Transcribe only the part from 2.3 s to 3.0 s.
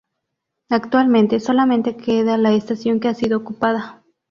la estación